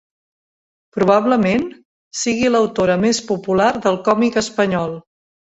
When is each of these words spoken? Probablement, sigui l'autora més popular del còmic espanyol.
Probablement, 0.97 1.67
sigui 2.21 2.51
l'autora 2.55 2.97
més 3.05 3.23
popular 3.29 3.71
del 3.87 4.03
còmic 4.09 4.43
espanyol. 4.47 4.99